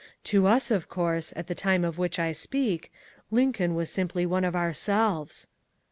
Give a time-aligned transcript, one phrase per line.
[0.23, 2.91] To us, of course, at the time of which I speak,
[3.29, 5.45] Lincoln was simply one of ourselves."